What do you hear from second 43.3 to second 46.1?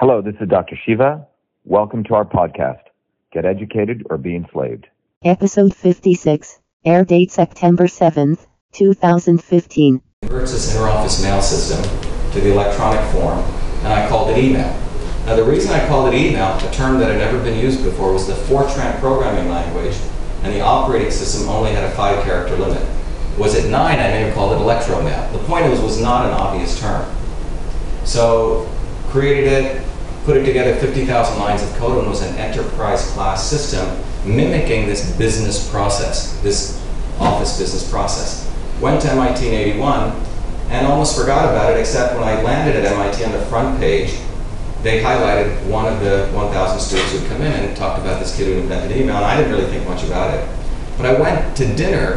the front page, they highlighted one of